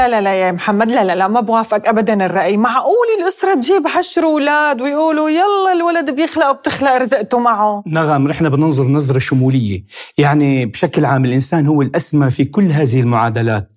[0.00, 2.56] لا لا لا يا محمد لا لا لا ما بوافق ابدا الرأي.
[2.56, 8.84] معقول الأسرة تجيب عشر أولاد ويقولوا يلا الولد بيخلق وبتخلق رزقته معه؟ نغم نحن بننظر
[8.84, 9.84] نظرة شمولية.
[10.18, 13.72] يعني بشكل عام الإنسان هو الأسمى في كل هذه المعادلات.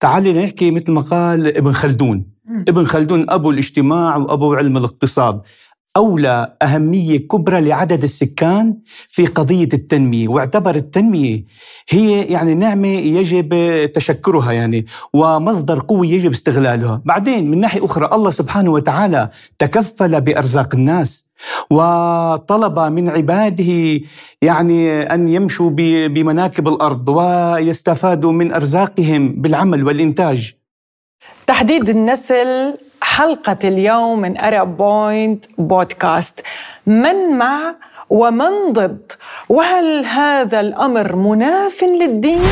[0.00, 2.26] تعالي نحكي مثل ما قال ابن خلدون.
[2.68, 5.40] ابن خلدون أبو الاجتماع وأبو علم الاقتصاد.
[5.96, 8.76] أولى أهمية كبرى لعدد السكان
[9.08, 11.44] في قضية التنمية واعتبر التنمية
[11.88, 13.48] هي يعني نعمة يجب
[13.92, 20.74] تشكرها يعني ومصدر قوة يجب استغلالها بعدين من ناحية أخرى الله سبحانه وتعالى تكفل بأرزاق
[20.74, 21.24] الناس
[21.70, 24.00] وطلب من عباده
[24.42, 25.70] يعني أن يمشوا
[26.08, 30.54] بمناكب الأرض ويستفادوا من أرزاقهم بالعمل والإنتاج.
[31.46, 32.74] تحديد النسل
[33.04, 36.42] حلقة اليوم من أرب بوينت بودكاست
[36.86, 37.74] من مع
[38.10, 39.12] ومن ضد؟
[39.48, 42.42] وهل هذا الأمر مناف للدين؟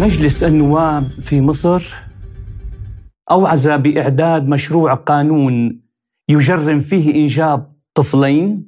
[0.00, 1.94] مجلس النواب في مصر
[3.30, 5.80] أوعز بإعداد مشروع قانون
[6.28, 8.65] يجرم فيه إنجاب طفلين.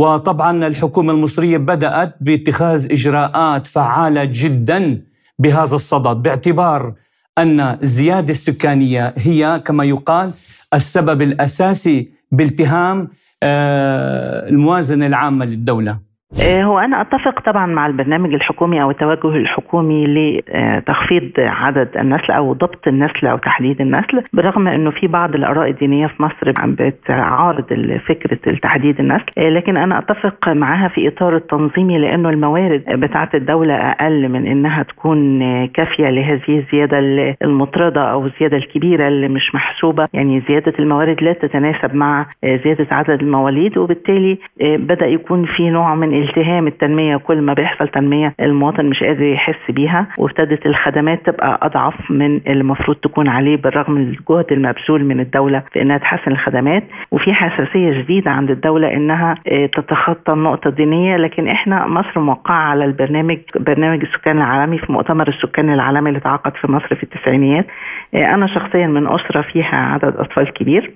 [0.00, 5.02] وطبعا الحكومة المصرية بدأت باتخاذ إجراءات فعالة جدا
[5.38, 6.94] بهذا الصدد باعتبار
[7.38, 10.30] أن الزيادة السكانية هي كما يقال
[10.74, 13.08] السبب الأساسي بالتهام
[13.42, 15.90] آه، الموازنة العامة للدولة.
[15.90, 22.52] آه، هو أنا أتفق طبعا مع البرنامج الحكومي أو التوجه الحكومي لتخفيض عدد النسل أو
[22.52, 27.64] ضبط النسل أو تحديد النسل برغم أنه في بعض الآراء الدينية في مصر بتعارض
[28.08, 33.74] فكرة تحديد النسل آه، لكن أنا أتفق معها في إطار التنظيمي لأنه الموارد بتاعت الدولة
[33.74, 36.98] أقل من أنها تكون كافية لهذه الزيادة
[37.42, 40.08] المطردة أو الزيادة الكبيرة اللي مش محسوبة.
[40.12, 45.94] يعني زيادة الموارد لا تتناسب مع زيادة عدد المواليد وبالتالي آه، بدأ يكون في نوع
[45.94, 51.58] من التهام التنمية كل ما بيحصل تنمية المواطن مش قادر يحس بيها وابتدت الخدمات تبقى
[51.62, 56.82] أضعف من المفروض تكون عليه بالرغم من الجهد المبذول من الدولة في إنها تحسن الخدمات.
[57.10, 62.84] وفي حساسية شديده عند الدولة إنها آه، تتخطى النقطة الدينية لكن إحنا مصر موقعة على
[62.84, 67.66] البرنامج برنامج السكان العالمي في مؤتمر السكان العالمي اللي اتعقد في مصر في التسعينيات.
[68.14, 70.90] آه، أنا شخصيا من أسرة فيها عدد أطفال كبير.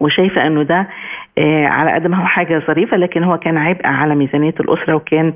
[0.00, 0.88] وشايفة انه ده
[1.38, 5.32] آه، على قد ما هو حاجة ظريفة لكن هو كان عبء على ميزانية الأسرة وكان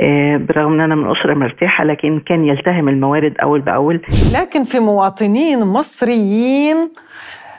[0.00, 4.00] آه، برغم إن أنا من أسرة مرتاحة لكن كان يلتهم الموارد أول بأول.
[4.34, 6.76] لكن في مواطنين مصريين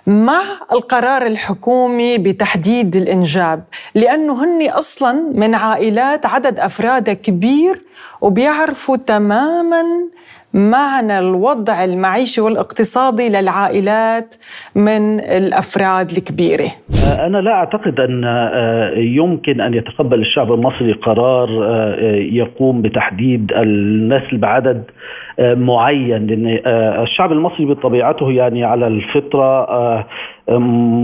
[0.07, 0.41] مع
[0.71, 3.63] القرار الحكومي بتحديد الإنجاب
[3.95, 7.81] لأنه هن أصلا من عائلات عدد افرادها كبير
[8.21, 9.83] وبيعرفوا تماما
[10.57, 14.35] معنى الوضع المعيشي والاقتصادي للعائلات
[14.75, 16.71] من الأفراد الكبيرة.
[17.19, 24.37] أنا لا أعتقد أن آه، يمكن أن يتقبل الشعب المصري قرار آه، يقوم بتحديد النسل
[24.37, 26.59] بعدد آه، معين لأن
[27.03, 30.05] الشعب المصري بطبيعته يعني على الفطرة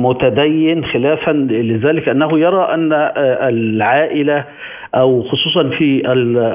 [0.05, 2.93] متدين خلافا لذلك أنه يرى أن
[3.49, 4.45] العائلة
[4.95, 6.01] أو خصوصا في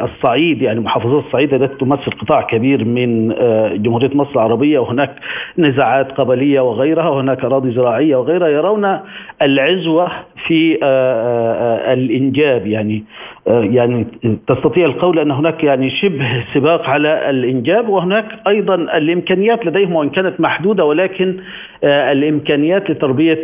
[0.05, 5.11] الصعيد يعني محافظات الصعيد التي تمثل قطاع كبير من آه، جمهورية مصر العربية وهناك
[5.59, 8.99] نزاعات قبلية وغيرها وهناك أراضي زراعية وغيرها يرون
[9.43, 10.11] العزوة
[10.47, 12.67] في آه، آه، الإنجاب.
[12.67, 13.05] يعني
[13.47, 14.07] يعني
[14.47, 17.68] تستطيع القول أن هناك يعني شبه سباق على الإنجاب.
[17.77, 21.37] وهناك أيضا الإمكانيات لديهم وإن كانت محدودة ولكن
[21.85, 23.43] الإمكانيات لتربية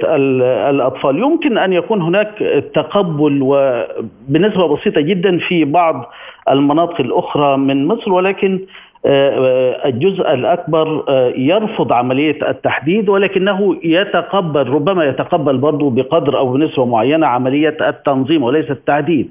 [0.70, 1.18] الأطفال.
[1.18, 6.10] يمكن أن يكون هناك تقبل وبنسبه بسيطة جدا في بعض
[6.50, 15.04] المناطق الأخرى من مصر ولكن آه، الجزء الأكبر آه، يرفض عملية التحديد ولكنه يتقبل ربما
[15.04, 19.28] يتقبل برضه بقدر أو بنسبة معينة عملية التنظيم وليس التعديل.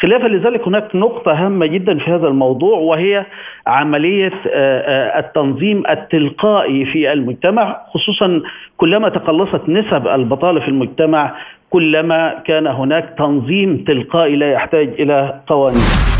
[0.00, 3.26] خلافا لذلك هناك نقطة هامة جدا في هذا الموضوع وهي
[3.66, 8.42] عملية آه، التنظيم التلقائي في المجتمع خصوصا
[8.76, 11.34] كلما تقلصت نسب البطالة في المجتمع
[11.70, 16.14] كلما كان هناك تنظيم تلقائي لا يحتاج إلى قوانين.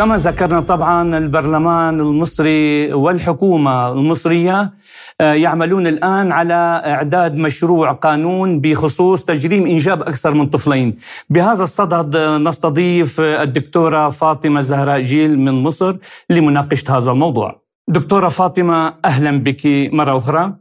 [0.00, 4.72] كما ذكرنا طبعا البرلمان المصري والحكومة المصرية
[5.20, 10.96] آه، يعملون الآن على إعداد مشروع قانون بخصوص تجريم إنجاب أكثر من طفلين.
[11.30, 15.96] بهذا الصدد نستضيف الدكتورة فاطمة زهراء جيل من مصر
[16.30, 17.62] لمناقشة هذا الموضوع.
[17.88, 20.52] دكتورة فاطمة أهلا بك مرة أخرى.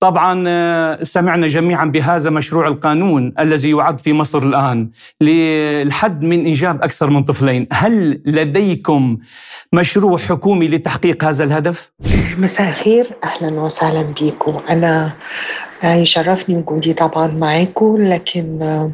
[0.00, 4.90] طبعا آه، سمعنا جميعا بهذا مشروع القانون الذي يعد في مصر الآن
[5.20, 9.18] للحد من إنجاب أكثر من طفلين، هل لديكم
[9.72, 11.90] مشروع حكومي لتحقيق هذا الهدف؟
[12.38, 13.16] مساء الخير.
[13.24, 14.60] أهلا وسهلا بكم.
[14.70, 15.12] أنا
[15.84, 18.92] يشرفني وجودي طبعا معاكم لكن آه،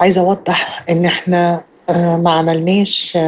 [0.00, 1.60] عايزة أوضح إن إحنا
[1.90, 3.18] آه، ما عملناش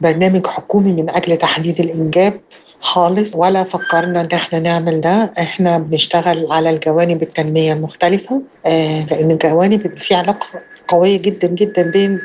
[0.00, 2.40] برنامج حكومي من أجل تحديد الإنجاب.
[2.86, 9.30] خالص ولا فكرنا إن إحنا نعمل ده إحنا بنشتغل على الجوانب التنمية المختلفة آه لأن
[9.30, 10.46] الجوانب في علاقة
[10.88, 12.20] قوية جدا جدا بين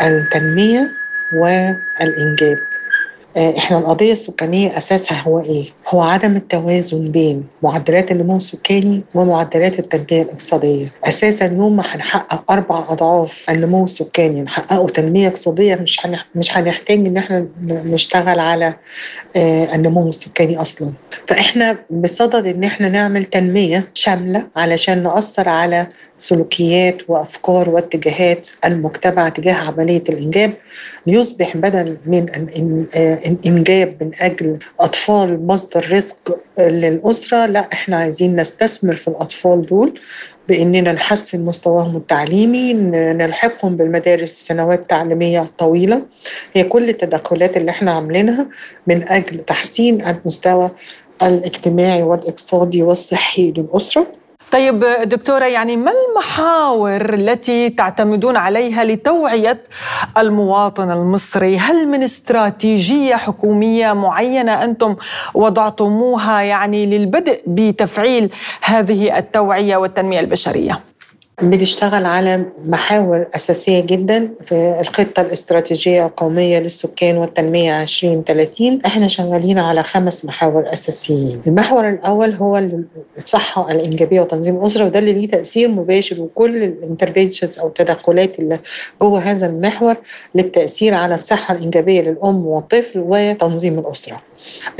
[0.00, 0.90] التنمية
[1.34, 2.58] والإنجاب
[3.36, 9.78] آه، إحنا القضية السكانية أساسها هو إيه؟ هو عدم التوازن بين معدلات النمو السكاني ومعدلات
[9.78, 16.00] التنميه الاقتصادية، أساسا يوم ما هنحقق أربع أضعاف النمو السكاني نحققه تنمية اقتصادية مش
[16.34, 18.74] مش هنحتاج إن إحنا نشتغل على
[19.36, 20.92] آه، النمو السكاني أصلا.
[21.26, 25.86] فإحنا بصدد إن إحنا نعمل تنمية شاملة علشان نأثر على
[26.18, 30.52] سلوكيات وأفكار واتجاهات المجتمع تجاه عملية الإنجاب
[31.06, 32.26] ليصبح بدل من
[32.96, 40.00] الانجاب من أجل أطفال مصدر رزق للأسرة لا إحنا عايزين نستثمر في الأطفال دول
[40.48, 46.02] بإننا نحسن مستواهم التعليمي نلحقهم بالمدارس السنوات التعليمية الطويلة.
[46.54, 48.46] هي كل التدخلات اللي إحنا عاملينها
[48.86, 50.70] من أجل تحسين المستوى
[51.22, 54.06] الاجتماعي والاقتصادي والصحي للأسرة.
[54.52, 59.62] طيب دكتورة يعني ما المحاور التي تعتمدون عليها لتوعية
[60.18, 64.96] المواطن المصري هل من استراتيجية حكومية معينة أنتم
[65.34, 68.30] وضعتموها يعني للبدء بتفعيل
[68.62, 70.87] هذه التوعية والتنمية البشرية؟
[71.42, 79.82] بنشتغل على محاور أساسية جدا في الخطة الاستراتيجية القومية للسكان والتنمية 2030 إحنا شغالين على
[79.82, 81.40] خمس محاور أساسيين.
[81.46, 82.62] المحور الأول هو
[83.18, 88.58] الصحة الإنجابية وتنظيم الأسرة وده اللي ليه تأثير مباشر وكل الانترفنشنز أو التدخلات اللي
[89.02, 89.96] جوه هذا المحور
[90.34, 94.22] للتأثير على الصحة الإنجابية للأم والطفل وتنظيم الأسرة.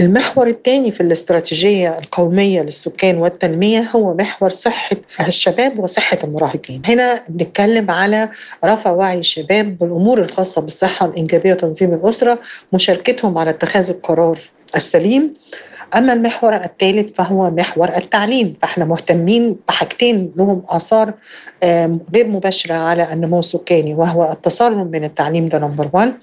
[0.00, 6.48] المحور الثاني في الاستراتيجية القومية للسكان والتنمية هو محور صحة الشباب وصحة المراهقين.
[6.87, 8.29] هنا بنتكلم على
[8.65, 12.39] رفع وعي الشباب بالأمور الخاصة بالصحة الإنجابية وتنظيم الأسرة
[12.73, 14.39] مشاركتهم على اتخاذ القرار
[14.77, 15.35] السليم.
[15.97, 18.53] أما المحور الثالث فهو محور التعليم.
[18.62, 21.15] فإحنا مهتمين بحاجتين لهم آثار
[22.15, 26.15] غير مباشرة على النمو السكاني وهو التسرب من التعليم ده نمبر 1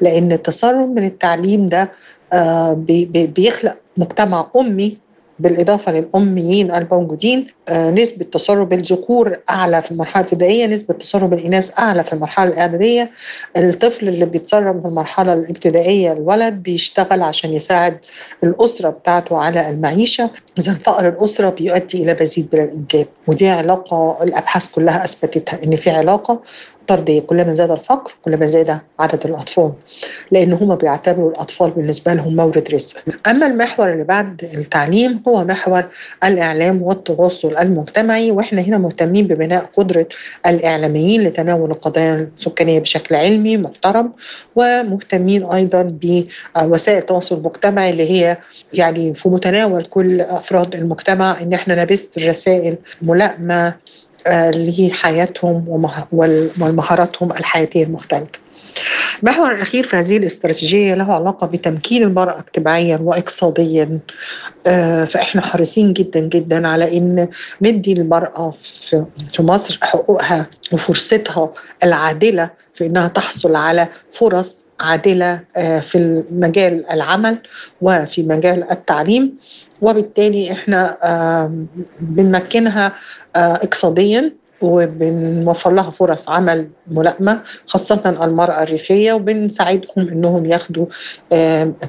[0.00, 1.92] لأن التسرب من التعليم ده
[2.32, 2.72] آه،
[3.14, 4.98] بيخلق مجتمع أمي
[5.38, 12.04] بالإضافة للأميين الموجودين آه، نسبة تسرب الذكور أعلى في المرحلة الابتدائية نسبة تسرب الإناث أعلى
[12.04, 13.10] في المرحلة الإعدادية.
[13.56, 17.98] الطفل اللي بيتسرب في المرحلة الابتدائية الولد بيشتغل عشان يساعد
[18.44, 20.30] الأسرة بتاعته على المعيشة.
[20.58, 25.90] إذا فقر الأسرة بيؤدي إلى مزيد من الإنجاب ودي علاقة الأبحاث كلها أثبتتها إن في
[25.90, 26.42] علاقة.
[26.86, 29.72] طردية كلما زاد الفقر كلما زاد عدد الأطفال
[30.30, 32.96] لأن هم بيعتبروا الأطفال بالنسبة لهم مورد رزق.
[33.26, 35.84] أما المحور اللي بعد التعليم هو محور
[36.24, 40.06] الإعلام والتواصل المجتمعي وإحنا هنا مهتمين ببناء قدرة
[40.46, 44.12] الإعلاميين لتناول القضايا السكانية بشكل علمي محترم
[44.56, 48.36] ومهتمين أيضا بوسائل التواصل المجتمعي اللي هي
[48.72, 53.74] يعني في متناول كل أفراد المجتمع إن إحنا نبث رسائل ملائمة
[54.28, 55.64] لحياتهم
[56.60, 58.46] ومهاراتهم الحياتية المختلفة.
[59.22, 63.98] المحور الأخير في هذه الاستراتيجية له علاقة بتمكين المرأة اجتماعيا واقتصاديا.
[64.66, 67.28] آه، فإحنا حريصين جدا جدا على إن
[67.62, 68.54] ندي المرأة
[69.32, 71.52] في مصر حقوقها وفرصتها
[71.84, 77.38] العادلة في إنها تحصل على فرص عادلة آه، في مجال العمل
[77.80, 79.38] وفي مجال التعليم.
[79.82, 80.96] وبالتالي إحنا
[82.00, 82.92] بنمكنها
[83.36, 90.86] آه، اقتصاديا وبنوفر لها فرص عمل ملائمة خاصة المرأة الريفية وبنساعدهم إنهم ياخدوا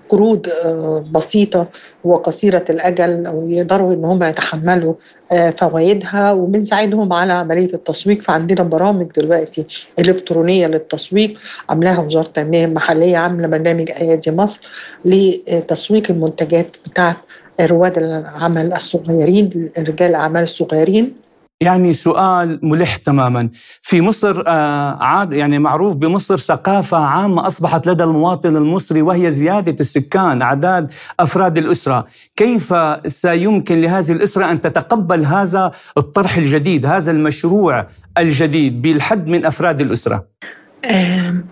[0.09, 1.67] قروض آه، بسيطة
[2.03, 4.93] وقصيرة الأجل أو يقدروا إن هم يتحملوا
[5.31, 6.31] آه، فوائدها.
[6.31, 8.21] وبنساعدهم على عملية التسويق.
[8.21, 9.65] فعندنا برامج دلوقتي
[9.99, 11.39] إلكترونية للتسويق
[11.69, 14.61] عاملاها وزارة التنمية المحلية عاملة برنامج آيادي مصر
[15.05, 17.17] لتسويق المنتجات بتاعت
[17.61, 21.13] رواد العمل الصغيرين رجال الأعمال الصغيرين.
[21.61, 23.49] يعني سؤال ملح تماما.
[23.81, 29.75] في مصر آه، عاد يعني معروف بمصر ثقافة عامة أصبحت لدى المواطن المصري وهي زيادة
[29.79, 32.07] السكان أعداد أفراد الأسرة.
[32.35, 32.73] كيف
[33.07, 37.87] سيمكن لهذه الأسرة أن تتقبل هذا الطرح الجديد هذا المشروع
[38.17, 40.25] الجديد بالحد من أفراد الأسرة؟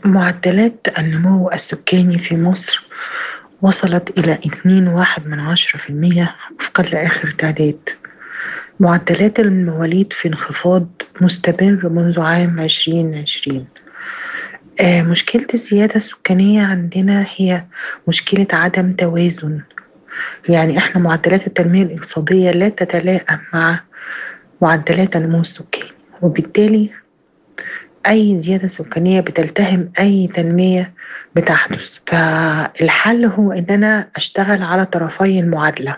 [0.06, 2.88] معدلات النمو السكاني في مصر
[3.66, 7.90] وصلت إلى 2.1 من عشرة في المية وفقا لآخر تعداد
[8.80, 10.88] معدلات المواليد في انخفاض
[11.22, 13.68] مستمر منذ عام 2020
[14.82, 17.66] آه مشكلة الزيادة السكانية عندنا هي
[18.08, 19.62] مشكلة عدم توازن.
[20.50, 23.80] يعني إحنا معدلات التنمية الاقتصادية لا تتلائم مع
[24.62, 25.90] معدلات النمو السكاني.
[26.22, 26.90] وبالتالي
[28.10, 30.94] أي زيادة سكانية بتلتهم أي تنمية
[31.36, 35.98] بتحدث فالحل هو إن أنا أشتغل على طرفي المعادلة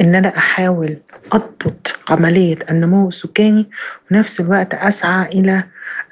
[0.00, 0.96] إن أنا أحاول
[1.32, 3.70] أضبط عملية النمو السكاني
[4.10, 5.64] ونفس الوقت أسعى إلى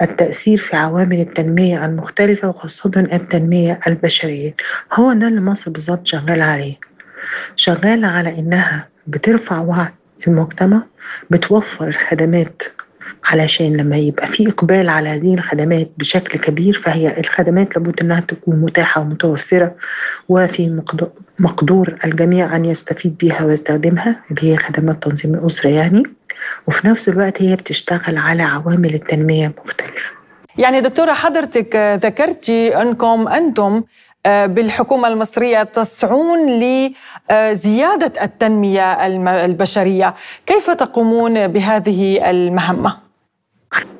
[0.02, 4.54] التأثير في عوامل التنمية المختلفة وخاصة التنمية البشرية.
[4.92, 6.74] هو ده اللي مصر بالظبط شغالة عليه.
[7.56, 9.88] شغالة على إنها بترفع وعي
[10.28, 10.82] المجتمع
[11.30, 12.62] بتوفر الخدمات
[13.32, 18.56] علشان لما يبقى في إقبال على هذه الخدمات بشكل كبير فهي الخدمات لابد أنها تكون
[18.60, 19.74] متاحة ومتوفرة
[20.28, 20.82] وفي
[21.38, 26.02] مقدور الجميع أن يستفيد بها ويستخدمها اللي هي خدمات تنظيم الأسرة يعني.
[26.68, 30.10] وفي نفس الوقت هي بتشتغل على عوامل التنمية المختلفة
[30.58, 33.82] يعني دكتورة حضرتك ذكرتي أنكم أنتم
[34.26, 39.06] آه، بالحكومة المصرية تسعون لزيادة التنمية
[39.44, 40.14] البشرية.
[40.46, 43.03] كيف تقومون بهذه المهمة؟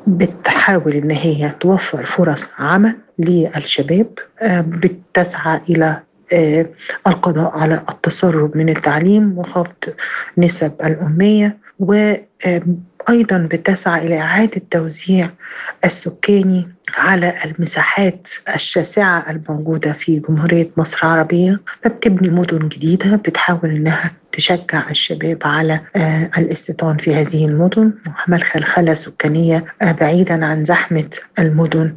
[0.06, 4.08] بتحاول إن هي توفر فرص عمل للشباب
[4.42, 6.00] آه، بتسعى إلى
[6.32, 6.66] آه،
[7.06, 9.74] القضاء على التسرب من التعليم وخفض
[10.38, 15.30] نسب الأمية وأيضا بتسعى إلى إعادة توزيع
[15.84, 24.90] السكاني على المساحات الشاسعة الموجودة في جمهورية مصر العربية فبتبني مدن جديدة بتحاول إنها تشجع
[24.90, 27.92] الشباب على آه، الاستيطان في هذه المدن.
[28.08, 31.94] وعمل خلخلة سكانية آه، بعيدا عن زحمة المدن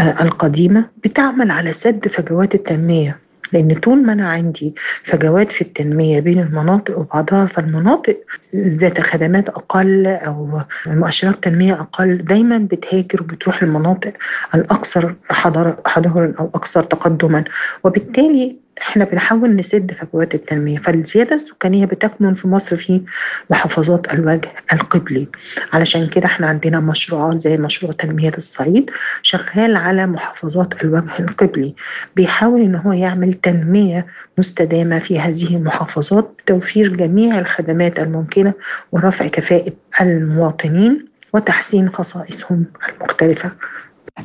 [0.00, 0.84] آه، القديمة.
[1.04, 3.18] بتعمل على سد فجوات التنمية.
[3.52, 8.20] لأن طول ما أنا عندي فجوات في التنمية بين المناطق وبعضها فالمناطق
[8.56, 14.12] ذات خدمات أقل أو مؤشرات تنمية أقل دايما بتهاجر وبتروح المناطق
[14.54, 17.44] الأكثر حضارا أو أكثر تقدما.
[17.84, 23.02] وبالتالي إحنا بنحاول نسد فجوات التنمية فالزيادة السكانية بتكمن في مصر في
[23.50, 25.28] محافظات الوجه القبلي.
[25.72, 28.90] علشان كده إحنا عندنا مشروعات زي مشروع تنمية الصعيد
[29.22, 31.74] شغال على محافظات الوجه القبلي.
[32.16, 34.06] بيحاول ان هو يعمل تنمية
[34.38, 38.52] مستدامة في هذه المحافظات بتوفير جميع الخدمات الممكنة
[38.92, 43.52] ورفع كفاءة المواطنين وتحسين خصائصهم المختلفة.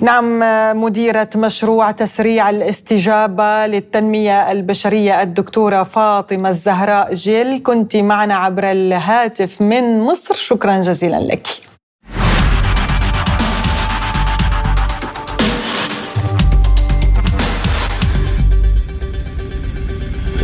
[0.02, 0.40] نعم
[0.82, 7.64] مديرة مشروع تسريع الاستجابة للتنمية البشرية الدكتورة فاطمة الزهراء جيل.
[7.64, 10.36] كنت معنا عبر الهاتف من مصر.
[10.36, 11.48] شكرا جزيلا لك.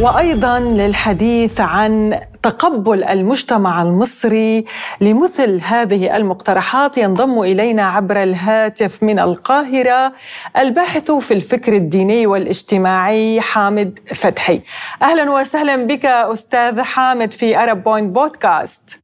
[0.01, 4.65] وأيضا للحديث عن تقبل المجتمع المصري
[5.01, 10.13] لمثل هذه المقترحات ينضم إلينا عبر الهاتف من القاهرة
[10.57, 14.61] الباحث في الفكر الديني والاجتماعي حامد فتحي.
[15.01, 19.03] أهلا وسهلا بك أستاذ حامد في أرب بوينت بودكاست.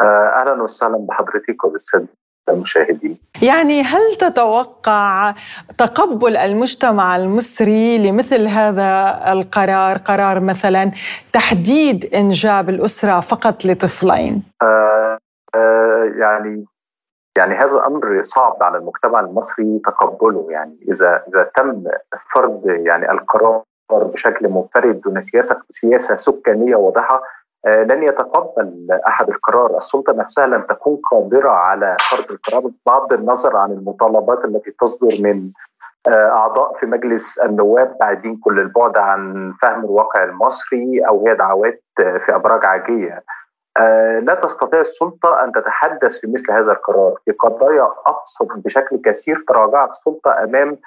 [0.00, 2.08] أهلا وسهلا بحضرتك وبالسادة
[2.50, 3.18] المشاهدين.
[3.42, 5.34] يعني هل تتوقع
[5.78, 10.90] تقبل المجتمع المصري لمثل هذا القرار؟ قرار مثلا
[11.32, 15.18] تحديد إنجاب الأسرة فقط لطفلين؟ آه
[15.54, 16.64] آه يعني
[17.38, 20.46] يعني هذا أمر صعب على المجتمع المصري تقبله.
[20.50, 21.84] يعني إذا إذا تم
[22.34, 23.62] فرض يعني القرار
[23.92, 27.22] بشكل منفرد دون سياسة سياسة سكانية واضحة
[27.66, 33.72] لن يتقبل أحد القرار، السلطة نفسها لن تكون قادرة على فرض القرار بغض النظر عن
[33.72, 35.50] المطالبات التي تصدر من
[36.08, 41.82] آه، أعضاء في مجلس النواب بعيدين كل البعد عن فهم الواقع المصري أو هي دعوات
[42.00, 43.24] آه، في أبراج عاجيه.
[44.20, 49.90] لا تستطيع السلطة أن تتحدث في مثل هذا القرار، في قضايا أبسط بشكل كثير تراجعت
[49.90, 50.78] السلطة أمام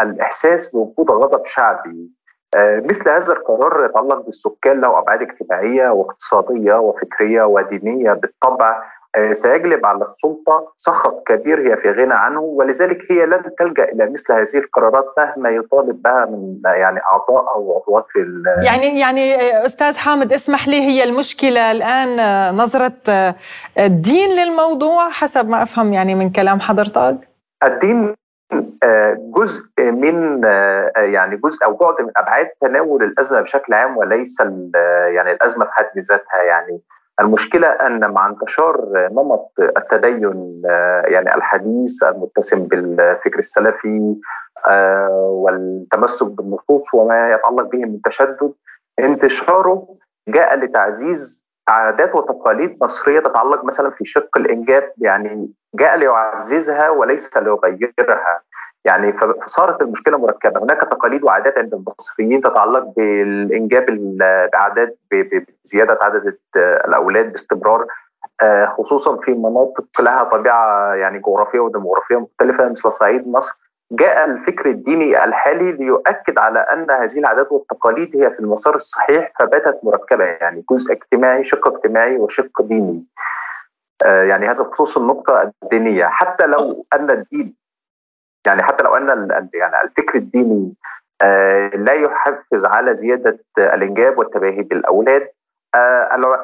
[0.00, 1.90] الإحساس بوجود غضب شعبي.
[1.90, 2.25] آه،
[2.56, 8.12] مثل هذا القرار يتعلق بالسكان له أبعاد اجتماعية واقتصادية وفكرية ودينية.
[8.12, 8.82] بالطبع
[9.16, 14.10] آه، سيجلب على السلطة سخط كبير هي في غنى عنه ولذلك هي لن تلجأ إلى
[14.10, 19.66] مثل هذه القرارات مهما يطالب بها من يعني أعضاء أو عضوات في يعني يعني آه،
[19.66, 22.16] أستاذ حامد اسمح لي هي المشكلة الآن
[22.56, 22.92] نظرة
[23.78, 27.28] الدين للموضوع حسب ما أفهم يعني من كلام حضرتك؟
[27.64, 28.14] الدين آه،
[29.16, 34.40] جزء من آه، يعني جزء أو بعد من أبعاد تناول الأزمة بشكل عام وليس
[35.06, 36.42] يعني الأزمة في حد ذاتها.
[36.42, 36.80] يعني
[37.20, 44.16] المشكلة أن مع انتشار نمط التدين آه، يعني الحديث المتسم بالفكر السلفي
[45.18, 48.52] والتمسك بالنصوص وما يتعلق به من تشدد
[48.98, 49.88] انتشاره
[50.28, 58.40] جاء لتعزيز عادات وتقاليد مصرية تتعلق مثلا في شق الإنجاب يعني جاء ليعززها وليس ليغيرها.
[58.84, 59.12] يعني
[59.46, 60.62] فصارت المشكلة مركبة.
[60.62, 63.86] هناك تقاليد وعادات عند المصريين تتعلق بالإنجاب
[64.52, 67.86] باعداد بزيادة عدد الأولاد باستمرار
[68.42, 73.58] آه، خصوصا في مناطق لها طبيعة يعني جغرافية وديموغرافية مختلفة مثل صعيد مصر.
[73.92, 79.80] جاء الفكر الديني الحالي ليؤكد على أن هذه العادات والتقاليد هي في المسار الصحيح فباتت
[79.82, 83.04] مركبة يعني جزء اجتماعي شق اجتماعي وشق ديني.
[84.04, 87.54] آه، يعني هذا بخصوص النقطة الدينية حتى لو أن الدين
[88.46, 90.74] يعني حتى لو أن يعني الفكر الديني
[91.22, 95.28] آه، لا يحفز على زيادة الإنجاب والتباهي بالأولاد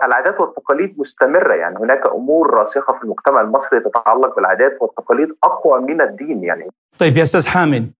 [0.04, 1.54] العادات والتقاليد مستمرة.
[1.54, 6.68] يعني هناك أمور راسخة في المجتمع المصري تتعلق بالعادات والتقاليد أقوى من الدين يعني.
[6.98, 7.92] طيب يا أستاذ حامد.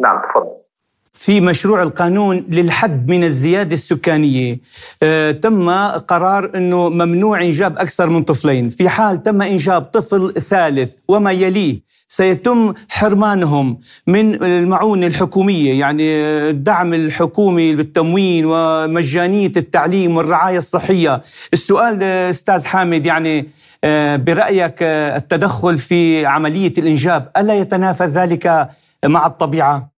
[0.00, 0.56] نعم تفضل.
[1.16, 4.58] في مشروع القانون للحد من الزيادة السكانية.
[5.02, 8.68] آه تم قرار أنه ممنوع إنجاب أكثر من طفلين.
[8.68, 16.04] في حال تم إنجاب طفل ثالث وما يليه سيتم حرمانهم من المعونة الحكومية يعني
[16.50, 21.22] الدعم الحكومي بالتموين ومجانية التعليم والرعاية الصحية.
[21.52, 23.48] السؤال أستاذ حامد يعني
[23.84, 28.68] آه، برأيك آه، التدخل في عملية الإنجاب ألا يتنافى ذلك
[29.04, 29.95] مع الطبيعة؟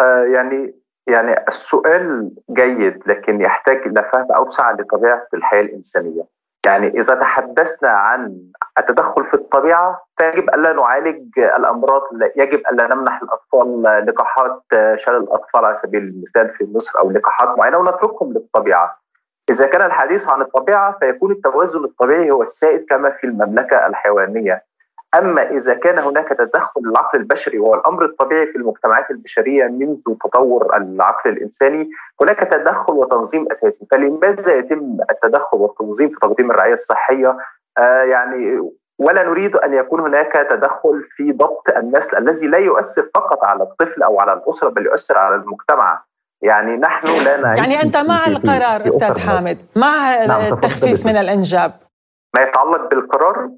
[0.00, 0.74] آه، يعني
[1.06, 6.22] يعني السؤال جيد لكن يحتاج إلى فهم أوسع لطبيعة الحياة الإنسانية.
[6.66, 8.38] يعني إذا تحدثنا عن
[8.78, 12.02] التدخل في الطبيعة فيجب ألا نعالج الأمراض
[12.36, 14.62] يجب ألا نمنح الأطفال لقاحات
[14.96, 18.98] شلل الأطفال على سبيل المثال في مصر أو لقاحات معينة ونتركهم للطبيعة.
[19.50, 24.62] إذا كان الحديث عن الطبيعة فيكون التوازن الطبيعي هو السائد كما في المملكة الحيوانية.
[25.18, 30.76] أما إذا كان هناك تدخل العقل البشري وهو الأمر الطبيعي في المجتمعات البشرية منذ تطور
[30.76, 31.90] العقل الإنساني
[32.22, 33.86] هناك تدخل وتنظيم أساسي.
[33.90, 37.36] فلماذا يتم التدخل والتنظيم في تقديم الرعاية الصحية؟
[37.78, 43.44] آه يعني ولا نريد أن يكون هناك تدخل في ضبط النسل الذي لا يؤثر فقط
[43.44, 46.04] على الطفل أو على الأسرة بل يؤثر على المجتمع.
[46.42, 51.72] يعني نحن لا نعيش يعني أنت مع القرار أستاذ حامد مع نعم التخفيف من الإنجاب.
[52.36, 53.50] ما يتعلق بالقرار؟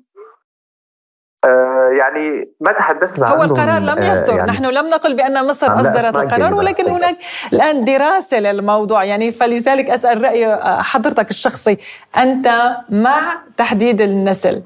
[1.99, 4.37] يعني ما تحدثنا هو القرار لم آه، يصدر.
[4.37, 7.17] يعني نحن لم نقل بأن مصر أصدرت القرار ولكن هناك
[7.53, 9.05] الآن دراسة للموضوع.
[9.05, 11.79] يعني فلذلك أسأل رأي آه، حضرتك الشخصي.
[12.17, 12.49] أنت
[12.91, 14.63] مع تحديد النسل.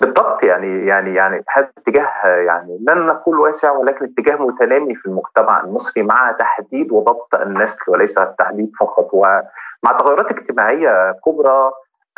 [0.00, 0.44] بالضبط.
[0.44, 6.02] يعني يعني يعني هذا اتجاه يعني لن نقول واسع ولكن اتجاه متنامي في المجتمع المصري
[6.02, 9.08] مع تحديد وضبط النسل وليس التحديد فقط.
[9.12, 11.70] ومع تغيرات اجتماعية كبرى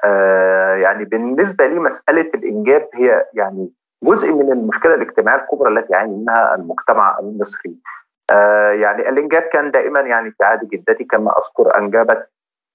[0.04, 3.70] آه يعني بالنسبة لي مسألة الإنجاب هي يعني
[4.02, 7.74] جزء من المشكلة الاجتماعية الكبرى التي يعاني منها المجتمع المصري.
[8.30, 12.28] آه يعني الانجاب كان دائما يعني في عهد جدتي كما أذكر أنجبت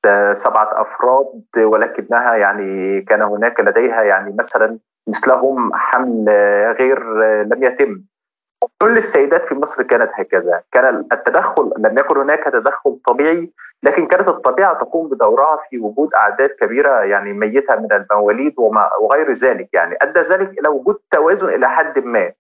[0.06, 6.30] آه سبعة أفراد ولكنها يعني كان هناك لديها يعني مثلا مثلهم حمل
[6.80, 7.04] غير
[7.44, 8.02] لم يتم
[8.82, 10.62] كل السيدات في مصر كانت هكذا.
[10.72, 13.50] كان التدخل لم يكن هناك تدخل طبيعي
[13.84, 19.34] لكن كانت الطبيعة تقوم بدورها في وجود أعداد كبيرة يعني ميتة من المواليد وما وغير
[19.34, 19.96] ذلك يعني.
[20.02, 22.32] أدى ذلك إلى وجود توازن إلى حد ما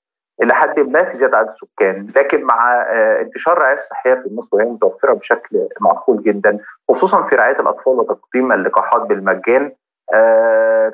[0.41, 2.07] إلى حد ما في زيادة عدد السكان.
[2.15, 6.57] لكن مع آه، انتشار الرعايه الصحية في مصر وهي متوفرة بشكل معقول جدا
[6.89, 9.71] خصوصا في رعاية الأطفال وتقديم اللقاحات بالمجان.
[10.13, 10.91] آه،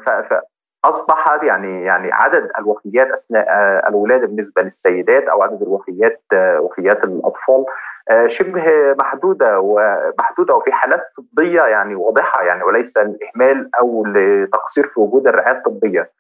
[0.86, 7.04] أصبح يعني يعني عدد الوفيات أثناء آه، الولادة بالنسبة للسيدات أو عدد الوفيات آه، وفيات
[7.04, 7.66] الأطفال
[8.10, 15.00] آه، شبه محدودة ومحدوده وفي حالات طبية يعني واضحة يعني وليس الاهمال أو لتقصير في
[15.00, 16.12] وجود الرعاية الطبية.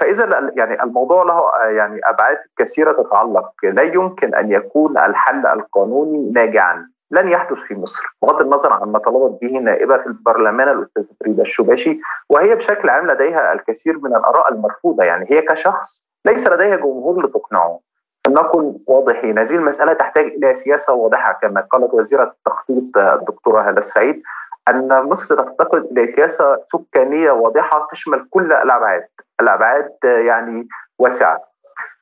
[0.00, 6.88] فإذا يعني الموضوع له يعني أبعاد كثيرة تتعلق لا يمكن أن يكون الحل القانوني ناجعا
[7.10, 8.16] لن يحدث في مصر.
[8.22, 13.10] بغض النظر عن ما طلبت به نائبة في البرلمان الاستاذه فريدة الشباشي وهي بشكل عام
[13.10, 15.04] لديها الكثير من الآراء المرفوضة.
[15.04, 17.80] يعني هي كشخص ليس لديها جمهور لتقنعه.
[18.26, 19.38] فلنكن واضحين.
[19.38, 24.22] هذه المسألة تحتاج إلى سياسة واضحة كما قالت وزيرة التخطيط الدكتورة هالة السعيد
[24.68, 29.06] أن مصر تفتقد إلى سياسة سكانية واضحة تشمل كل الأبعاد.
[29.40, 31.45] الأبعاد يعني واسعة.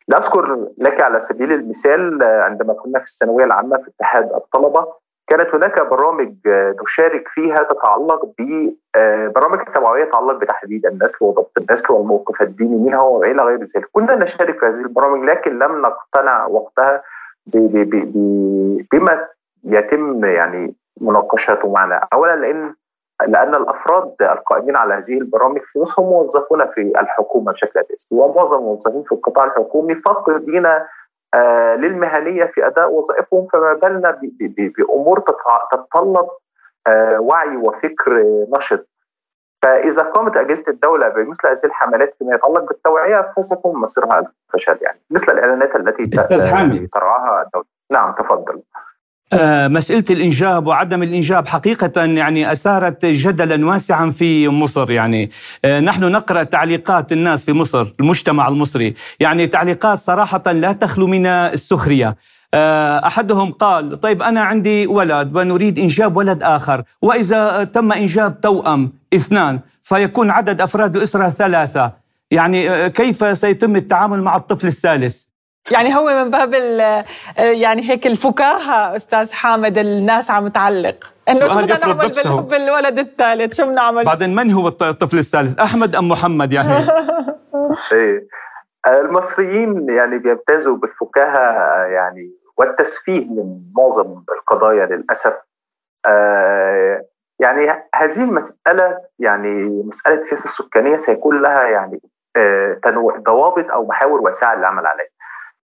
[0.09, 4.87] لاذكر لك على سبيل المثال عندما كنا في الثانوية العامة في اتحاد الطلبة
[5.27, 6.35] كانت هناك برامج
[6.85, 13.43] تشارك فيها تتعلق ببرامج آه، توعوية تتعلق بتحديد النسل وضبط النسل والموقف الديني منها وإلى
[13.43, 17.03] غير ذلك، كنا نشارك في هذه البرامج لكن لم نقتنع وقتها
[18.93, 19.27] بما
[19.65, 22.75] يتم يعني مناقشته معنا، اولا لأن
[23.23, 28.57] لأن الأفراد القائمين على هذه البرامج في مصر هم موظفون في الحكومة بشكل أساسي ومعظم
[28.57, 30.67] الموظفين في القطاع الحكومي فاقدين
[31.77, 35.21] للمهنية في أداء وظائفهم فما بالنا بأمور
[35.73, 36.29] تتطلب
[37.19, 38.23] وعي وفكر
[38.57, 38.87] نشط.
[39.63, 45.33] فإذا قامت أجهزة الدولة بمثل هذه الحملات فيما يتعلق بالتوعية فسيكون مصيرها الفشل يعني مثل
[45.33, 46.89] الإعلانات التي أستاذ حامد.
[46.93, 47.67] ترعاها الدولة.
[47.91, 48.55] نعم تفضل.
[48.55, 48.84] آه،
[49.69, 55.31] مسألة الإنجاب وعدم الإنجاب حقيقة يعني أثارت جدلا واسعا في مصر يعني.
[55.65, 58.95] آه، نحن نقرأ تعليقات الناس في مصر المجتمع المصري.
[59.21, 62.17] يعني تعليقات صراحة لا تخلو من السخرية.
[62.55, 68.93] آه، أحدهم قال طيب أنا عندي ولد ونريد إنجاب ولد آخر وإذا تم إنجاب توأم
[69.15, 71.93] اثنان فيكون عدد أفراد الاسره ثلاثة.
[72.31, 75.34] يعني آه، كيف سيتم التعامل مع الطفل الثالث؟
[75.71, 76.55] يعني هو من باب
[77.39, 81.15] يعني هيك الفكاهة أستاذ حامد الناس عم تعلق.
[81.29, 85.97] إنه شو بدنا نعمل بالحب الولد الثالث؟ شو بنعمل بعدين من هو الطفل الثالث؟ أحمد
[85.97, 86.71] أم محمد يعني؟
[87.93, 88.27] إيه.
[88.89, 95.35] المصريين يعني بيمتازوا بالفكاهة يعني والتسفيه من معظم القضايا للأسف.
[96.07, 97.05] آه،
[97.41, 102.01] يعني هذه المسألة يعني مسألة السياسة السكانية سيكون لها يعني
[102.37, 102.81] آه،
[103.27, 105.14] ضوابط أو محاور واسعه للعمل عليها.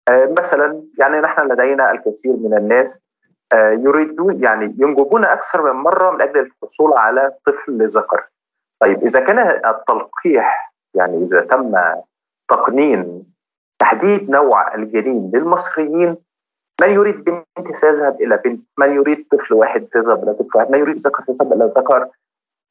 [0.10, 3.02] آه، مثلا يعني نحن لدينا الكثير من الناس
[3.54, 8.28] يريدون يعني ينجبون أكثر من مرة من أجل الحصول على طفل ذكر.
[8.80, 11.76] طيب إذا كان التلقيح يعني إذا تم
[12.50, 13.26] تقنين
[13.80, 16.18] تحديد نوع الجنين للمصريين
[16.82, 20.80] من يريد بنت سيذهب إلى بنت؟ من يريد طفل واحد سيذهب إلى طفل واحد؟ من
[20.80, 22.10] يريد ذكر سيذهب إلى ذكر؟ آه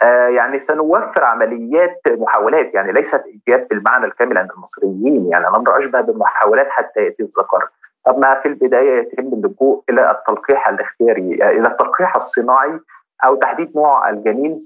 [0.07, 6.67] يعني سنوفر عمليات محاولات يعني ليست ايجاب بالمعنى الكامل عند المصريين يعني الامر اشبه بالمحاولات
[6.71, 7.69] حتى يأتي الذكر.
[8.09, 12.81] اما في البداية يتم اللجوء إلى التلقيح الاختياري آه، إلى التلقيح الصناعي
[13.25, 14.59] أو تحديد نوع الجنين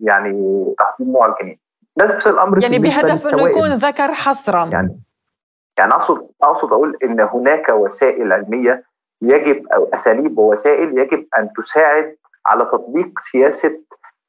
[0.00, 1.58] يعني تحديد نوع الجنين.
[1.98, 4.70] نفس الأمر يعني بهدف انه يكون ذكر حصرا.
[4.72, 5.00] يعني
[5.78, 8.84] يعني اقصد أقصد أقول إن هناك وسائل علمية
[9.22, 13.80] يجب أو أساليب ووسائل يجب أن تساعد على تطبيق سياسة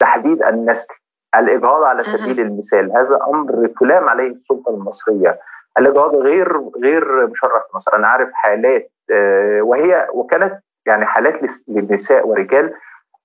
[0.01, 0.93] تحديد النسل
[1.35, 2.91] الإجهاض على سبيل المثال.
[2.97, 5.39] هذا أمر تلام عليه السلطة المصرية.
[5.79, 6.47] الإجهاض غير
[6.83, 7.63] غير مشرف.
[7.75, 11.35] مثلا أنا عارف حالات آه، وهي وكانت يعني حالات
[11.67, 12.73] للنساء ورجال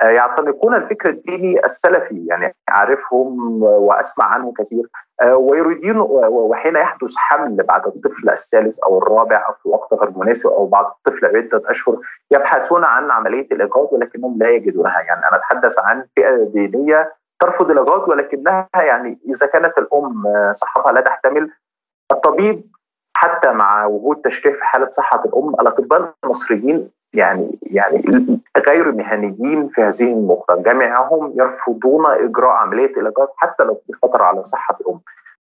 [0.03, 4.87] يعتنقون الفكر الديني السلفي يعني اعرفهم وأسمع عنه كثير.
[5.23, 5.97] آه، ويريدون
[6.31, 10.85] وحين يحدث حمل بعد الطفل الثالث أو الرابع أو في وقت غير مناسب أو بعد
[10.85, 11.99] الطفل عدة أشهر
[12.31, 15.01] يبحثون عن عملية الايجاد ولكنهم لا يجدونها.
[15.01, 21.01] يعني أنا أتحدث عن فئة دينية ترفض الايجاد ولكنها يعني إذا كانت الأم صحتها لا
[21.01, 21.51] تحتمل
[22.13, 22.76] الطبيب
[23.17, 28.03] حتى مع وجود تشريح في حالة صحة الأم الأطباء المصريين يعني يعني
[28.69, 30.55] غير مهنيين في هذه النقطة.
[30.55, 35.01] جميعهم يرفضون إجراء عملية الإجهاض حتى لو في خطر على صحة الأم.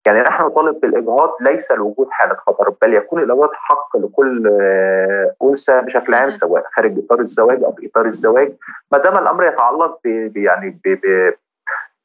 [0.07, 5.81] يعني نحن نطالب بالإجهاض ليس لوجود حالة خطر بل يكون الإجهاض حق لكل آه، أنثى
[5.81, 8.53] بشكل عام سواء خارج إطار الزواج أو في إطار الزواج.
[8.93, 10.99] ما دام الأمر يتعلق ب يعني ب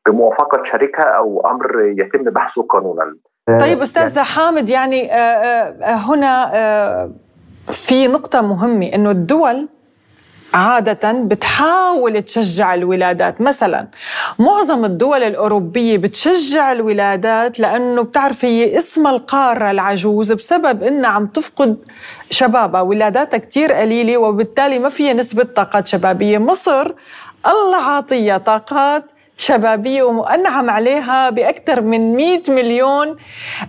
[0.07, 3.15] بموافقة شريكها أو أمر يتم بحثه قانونا.
[3.59, 7.11] طيب أستاذ يعني حامد يعني آه، آه، هنا
[7.67, 9.67] في نقطة مهمة إنه الدول
[10.53, 13.41] عادة بتحاول تشجع الولادات.
[13.41, 13.87] مثلا
[14.39, 21.77] معظم الدول الأوروبية بتشجع الولادات لأنه بتعرف هي اسم القارة العجوز بسبب إنها عم تفقد
[22.29, 22.81] شبابها.
[22.81, 26.37] ولاداتها كتير قليلة وبالتالي ما فيها نسبة طاقات شبابية.
[26.37, 26.91] مصر
[27.47, 29.03] الله عاطية طاقات
[29.41, 33.17] شبابية ومؤنعم عليها بأكثر من 100 مليون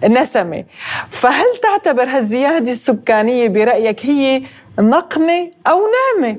[0.05, 0.65] نسمة.
[1.11, 4.43] فهل تعتبر هالزيادة السكانية برأيك هي
[4.79, 6.39] نقمة أو نعمة؟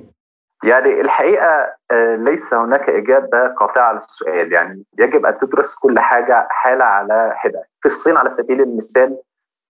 [0.63, 4.53] يعني الحقيقة آه، ليس هناك إجابة قاطعة للسؤال.
[4.53, 7.63] يعني يجب أن تدرس كل حاجة حالة على حدة.
[7.81, 9.17] في الصين على سبيل المثال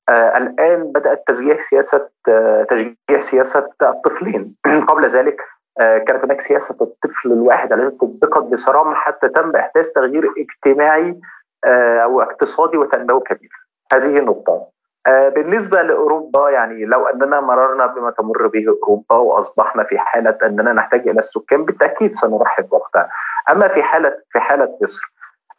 [0.09, 4.55] آه الآن بدأت تشجيع سياسة آه تشجيع سياسة الطفلين.
[4.89, 5.41] قبل ذلك
[5.79, 11.19] كانت هناك سياسة الطفل الواحد التي طبقت بصرامه حتى تم إحداث تغيير اجتماعي
[11.65, 13.49] آه، أو اقتصادي وتنموي كبير.
[13.93, 14.67] هذه نقطه.
[15.07, 20.73] آه، بالنسبة لأوروبا يعني لو أننا مررنا بما تمر به أوروبا وأصبحنا في حالة أننا
[20.73, 23.09] نحتاج إلى السكان بالتأكيد سنرحب وقتها.
[23.49, 25.13] أما في حالة في حالة مصر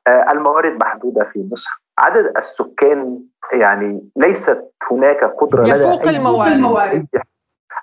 [0.09, 3.19] الموارد محدودة في مصر، عدد السكان
[3.53, 7.07] يعني ليست هناك قدرة يفوق الموارد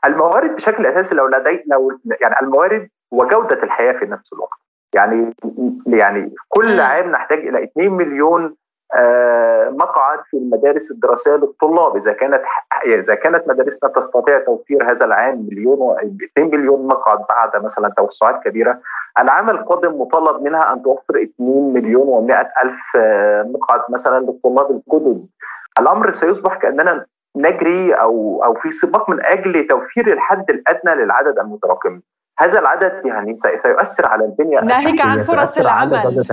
[0.06, 4.60] الموارد بشكل أساسي لو لدي لو يعني الموارد وجودة الحياة في نفس الوقت.
[4.96, 5.34] يعني
[5.88, 8.56] يعني كل عام نحتاج إلى 2 مليون
[8.96, 11.96] آه، مقعد في المدارس الدراسية للطلاب.
[11.96, 12.42] إذا كانت
[12.86, 15.98] إذا كانت مدارسنا تستطيع توفير هذا العام مليون و
[16.38, 18.80] 2 مليون مقعد بعد مثلا توسعات كبيرة
[19.20, 25.26] العام القادم مطالب منها أن توفر 2 مليون و100 ألف آه، مقعد مثلا للطلاب الجدد
[25.80, 32.02] الأمر سيصبح كأننا نجري أو أو في سباق من أجل توفير الحد الأدنى للعدد المتراكم.
[32.39, 36.26] هذا العدد يعني سيؤثر على البنيه ناهيك عن فرص العمل.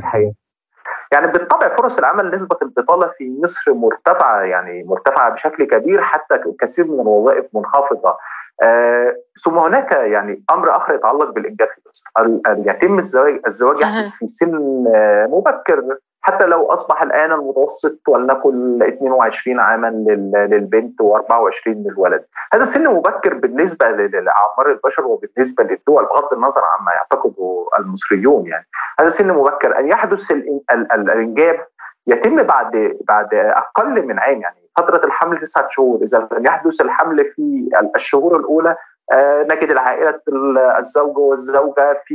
[1.12, 6.86] يعني بالطبع فرص العمل نسبة البطالة في مصر مرتفعة يعني مرتفعة بشكل كبير حتى كثير
[6.86, 8.16] من الوظائف منخفضة.
[8.62, 12.04] آه ثم هناك يعني أمر آخر يتعلق بالانجاب في مصر.
[12.70, 13.84] يتم الزواج الزواج
[14.18, 15.96] في سن آه مبكر.
[16.20, 19.86] حتى لو أصبح الآن المتوسط ولنقل 22 عاما
[20.50, 22.24] للبنت و24 للولد.
[22.54, 28.66] هذا سن مبكر بالنسبة لأعمار البشر وبالنسبة للدول بغض النظر عما يعتقده المصريون يعني.
[29.00, 29.78] هذا سن مبكر.
[29.78, 30.30] أن يحدث
[30.92, 31.66] الإنجاب
[32.06, 34.70] يتم بعد بعد أقل من عام يعني.
[34.78, 36.02] فترة الحمل تسعة شهور.
[36.02, 38.76] إذا لم يحدث الحمل في الشهور الأولى
[39.50, 40.20] نجد العائلة
[40.78, 42.14] الزوج والزوجة في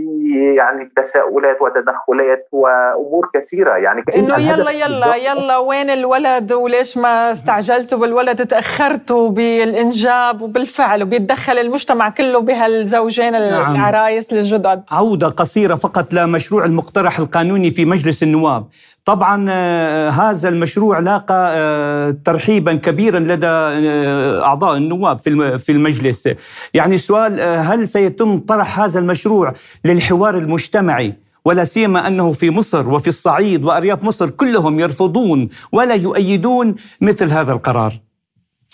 [0.57, 3.77] يعني تساؤلات وتدخلات وأمور كثيرة.
[3.77, 11.57] يعني إنه يلا يلا يلا وين الولد وليش ما استعجلتوا بالولد؟ تأخرتوا بالإنجاب وبالفعل وبيتدخل
[11.57, 13.75] المجتمع كله بهالزوجين نعم.
[13.75, 18.65] العرايس الجدد عودة قصيرة فقط لمشروع المقترح القانوني في مجلس النواب.
[19.05, 25.19] طبعا آه، هذا المشروع لاقى آه، ترحيبا كبيرا لدى آه، أعضاء النواب
[25.59, 26.29] في المجلس.
[26.73, 29.53] يعني السؤال هل سيتم طرح هذا المشروع
[29.85, 31.13] للحوار المجتمعي؟
[31.45, 37.51] ولا سيما أنه في مصر وفي الصعيد وأرياف مصر كلهم يرفضون ولا يؤيدون مثل هذا
[37.51, 37.93] القرار.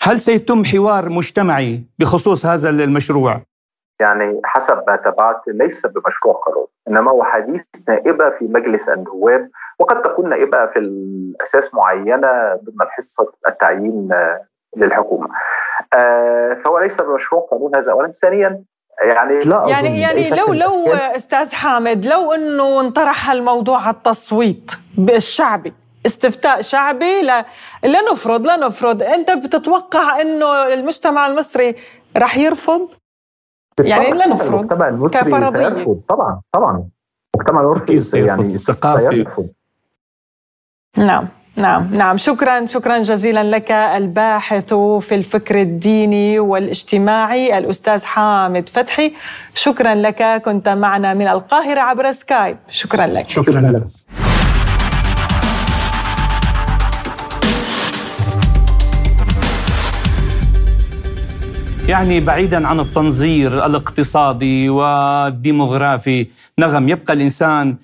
[0.02, 3.42] هل سيتم حوار مجتمعي بخصوص هذا المشروع؟
[4.00, 10.02] يعني حسب ما تابعت ليس بمشروع قرار إنما هو حديث نائبة في مجلس النواب وقد
[10.02, 14.08] تكون نائبة في الأساس معينة ضمن حصه التعيين
[14.76, 15.28] للحكومة.
[15.94, 18.10] آه، فهو ليس بمشروع قانون هذا اولا.
[18.10, 18.62] ثانيا
[19.02, 25.72] يعني لا يعني يعني لو لو أستاذ حامد لو إنه انطرح الموضوع على التصويت الشعبي
[26.06, 27.44] استفتاء شعبي لا
[27.84, 31.76] لنفرض لنفرض أنت بتتوقع إنه المجتمع المصري
[32.16, 32.88] رح يرفض؟
[33.80, 36.00] يعني لا نفرض المجتمع المصري سيرفض.
[36.08, 36.88] طبعا طبعا.
[37.34, 39.26] المجتمع المصري يعني الثقافي
[40.96, 42.16] نعم نعم نعم.
[42.16, 49.12] شكرا شكرا جزيلا لك الباحث في الفكر الديني والاجتماعي الأستاذ حامد فتحي.
[49.54, 52.56] شكرا لك كنت معنا من القاهرة عبر سكايب.
[52.70, 53.28] شكرا لك.
[53.28, 53.82] شكرا لك.
[61.88, 66.26] يعني بعيدا عن التنظير الاقتصادي والديموغرافي
[66.58, 67.76] نغم يبقى الإنسان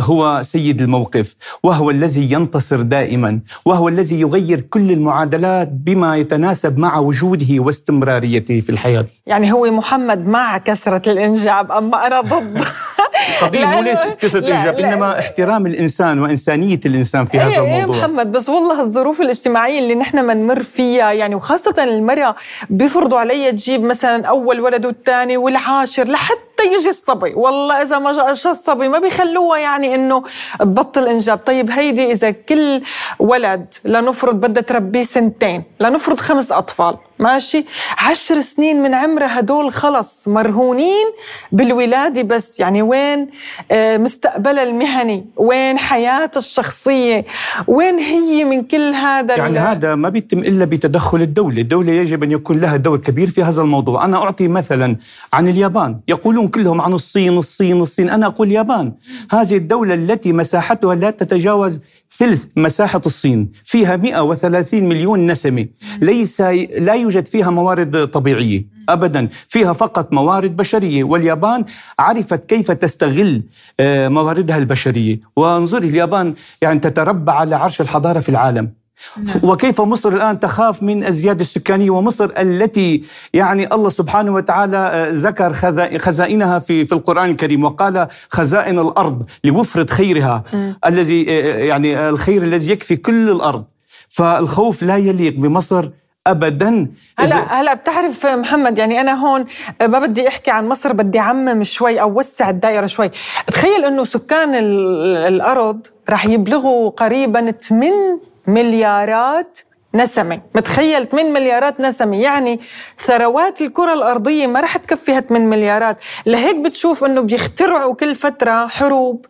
[0.00, 6.98] هو سيد الموقف وهو الذي ينتصر دائما وهو الذي يغير كل المعادلات بما يتناسب مع
[6.98, 9.06] وجوده واستمراريته في الحياة.
[9.26, 12.58] يعني هو محمد مع كسرة الإنجاب اما أنا ضد؟
[13.42, 17.76] قضية مو ليس كسرة الإنجاب إنما احترام الإنسان وإنسانية الإنسان في هذا إيه الموضوع.
[17.76, 22.34] إيه محمد بس والله الظروف الاجتماعية اللي نحن بنمر فيها يعني وخاصة المرأة
[22.70, 27.34] بيفرضوا علي تجيب مثلا أول ولد والثاني والعاشر لحتى يجي الصبي.
[27.34, 30.22] والله إذا ما جاء الصبي ما بيخلوها يعني إنه
[30.60, 31.38] تبطل إنجاب.
[31.38, 32.82] طيب هيدي إذا كل
[33.18, 37.64] ولد لنفرض بدها تربيه سنتين لنفرض خمس أطفال ماشي؟
[37.98, 41.06] عشر سنين من عمرها هدول خلص مرهونين
[41.52, 42.60] بالولادة بس.
[42.60, 43.28] يعني وين
[43.70, 47.24] آه، مستقبلها المهني؟ وين حياتها الشخصية؟
[47.66, 51.60] وين هي من كل هذا يعني هذا ما بيتم إلا بتدخل الدولة.
[51.60, 54.04] الدولة يجب أن يكون لها دور كبير في هذا الموضوع.
[54.04, 54.96] أنا أعطي مثلا
[55.32, 56.00] عن اليابان.
[56.08, 58.08] يقولون كلهم عن الصين الصين الصين.
[58.10, 58.92] أنا أقول اليابان.
[59.30, 61.80] هذه الدولة التي مساحتها لا تتجاوز
[62.18, 63.52] ثلث مساحة الصين.
[63.64, 65.66] فيها 130 مليون نسمة.
[66.00, 68.66] ليس لا يوجد فيها موارد طبيعية.
[68.88, 69.28] ابدا.
[69.48, 71.04] فيها فقط موارد بشرية.
[71.04, 71.64] واليابان
[71.98, 73.42] عرفت كيف تستغل
[73.80, 75.20] آه، مواردها البشرية.
[75.36, 78.78] وانظري اليابان يعني تتربع على عرش الحضارة في العالم.
[79.16, 79.36] نعم.
[79.42, 85.52] وكيف مصر الآن تخاف من الزيادة السكانية ومصر التي يعني الله سبحانه وتعالى آه، ذكر
[85.98, 90.44] خزائنها في في القرآن الكريم وقال خزائن الأرض لوفرة خيرها
[90.86, 93.64] الذي آه، يعني الخير الذي يكفي كل الأرض.
[94.08, 95.88] فالخوف لا يليق بمصر
[96.26, 96.86] ابدا.
[97.18, 99.46] هلا هلا بتعرف محمد يعني أنا هون
[99.80, 103.10] ما بدي أحكي عن مصر بدي اعمم شوي أو وسع الدائره شوي.
[103.46, 109.58] تخيل إنه سكان الأرض رح يبلغوا قريبا 8 مليارات
[109.94, 110.40] نسمة.
[110.54, 112.60] متخيل 8 مليارات نسمة؟ يعني
[112.98, 115.96] ثروات الكرة الأرضية ما رح تكفيها 8 مليارات.
[116.26, 119.26] لهيك بتشوف أنه بيخترعوا كل فترة حروب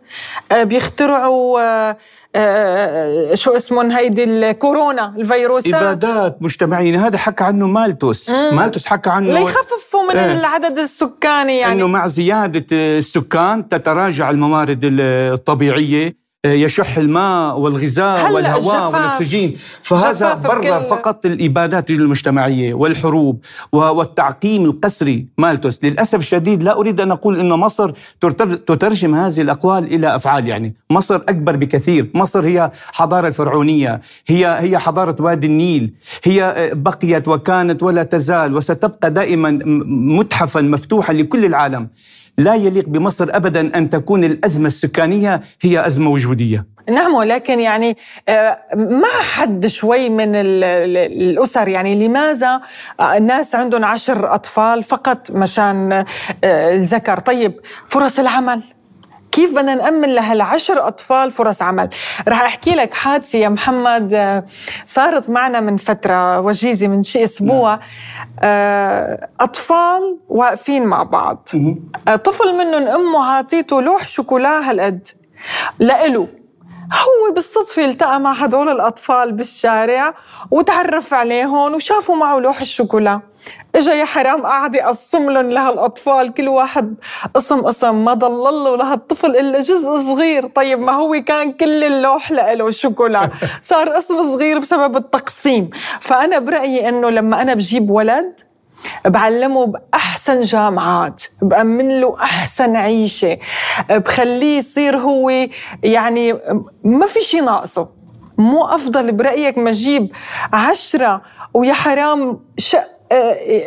[0.53, 1.97] آه، بيخترعوا آه،
[2.37, 5.75] آه، شو اسمهم هيدي الكورونا الفيروسات.
[5.75, 7.07] إبادات مجتمعية.
[7.07, 8.31] هذا حكى عنه مالتوس.
[8.31, 8.57] مم.
[8.57, 11.73] مالتوس حكى عنه ليخففوا من آه العدد السكاني يعني.
[11.73, 16.28] إنه مع زيادة السكان تتراجع الموارد الطبيعية.
[16.47, 19.57] يشح الماء والغذاء والهواء والأكسجين.
[19.83, 25.85] فهذا برر فقط الابادات المجتمعية والحروب والتعقيم القسري مالتوس.
[25.85, 27.93] للأسف الشديد لا أريد أن أقول إن مصر
[28.67, 30.75] تترجم هذه الأقوال إلى أفعال يعني.
[30.91, 32.11] مصر أكبر بكثير.
[32.15, 35.93] مصر هي حضارة الفرعونيه هي هي حضارة وادي النيل
[36.25, 41.89] هي بقيت وكانت ولا تزال وستبقى دائما متحفا مفتوحا لكل العالم.
[42.39, 46.67] لا يليق بمصر ابدا أن تكون الأزمة السكانية هي أزمة وجودية.
[46.91, 47.97] نعم ولكن يعني
[48.29, 52.61] آه، ما حد شوي من الأسر يعني لماذا
[53.01, 56.05] الناس عندهم عشر أطفال فقط مشان
[56.45, 57.53] آه، الذكر طيب
[57.89, 58.63] فرص العمل
[59.33, 61.91] كيف بدنا نأمن لهالعشر أطفال فرص عمل.
[62.29, 64.45] رح أحكي لك حادثة يا محمد آه،
[64.87, 67.75] صارت معنا من فترة وجيزة من شيء أسبوع.
[67.75, 67.81] نعم.
[68.43, 71.49] آه، أطفال واقفين مع بعض.
[72.09, 75.09] آه، طفل منهم أمه عاطيته لوح شوكولا هالقد.
[75.79, 76.29] لإله.
[76.93, 80.15] هو بالصدفة التقى مع هدول الأطفال بالشارع
[80.51, 83.21] وتعرف عليهم وشافوا معه لوح الشوكولا.
[83.75, 86.95] إجا يا حرام قاعد يقسم لهم لهالأطفال كل واحد
[87.35, 90.47] قسم قسم ما ضل له لهالطفل إلا جزء صغير.
[90.47, 93.31] طيب ما هو كان كل اللوح له شوكولا.
[93.63, 95.71] صار قسم صغير بسبب التقسيم.
[96.01, 98.41] فأنا برأيي إنه لما أنا بجيب ولد
[99.07, 103.39] بعلمه بأحسن جامعات بأمن له أحسن عيشة
[103.91, 105.31] بخليه يصير هو
[105.83, 106.33] يعني
[106.85, 107.89] ما في شيء ناقصه.
[108.39, 110.13] مو أفضل برأيك ما أجيب
[110.53, 111.23] عشرة
[111.55, 112.85] ويا حرام شق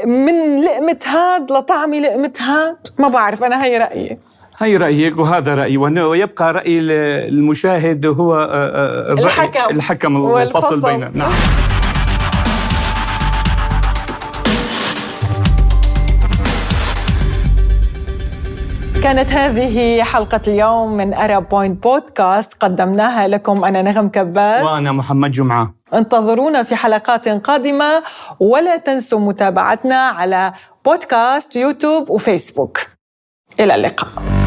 [0.06, 4.18] من لقمة هاد لطعمي لقمة هاد؟ ما بعرف أنا هي رأيي.
[4.58, 9.76] هي رأيك وهذا رأيي ويبقى رأي المشاهد هو آه، آه، الرأي الحكم.
[9.76, 11.12] الحكم الفصل بيننا.
[11.14, 11.32] نعم.
[19.04, 24.66] كانت هذه حلقة اليوم من أرب بوينت بودكاست قدمناها لكم أنا نغم كباس.
[24.66, 25.74] وأنا محمد جمعة.
[25.94, 28.04] انتظرونا في حلقات قادمة.
[28.40, 30.54] ولا تنسوا متابعتنا على
[30.86, 32.80] بودكاست يوتيوب وفيسبوك
[33.60, 34.41] إلى اللقاء.